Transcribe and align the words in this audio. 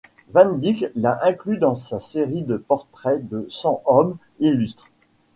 Van 0.33 0.53
Dyck 0.53 0.87
l'a 0.95 1.23
inclus 1.27 1.59
dans 1.59 1.75
sa 1.75 1.99
série 1.99 2.41
de 2.41 2.57
portraits 2.57 3.29
de 3.29 3.45
cent 3.49 3.83
hommes 3.85 4.17
illustres. 4.39 4.87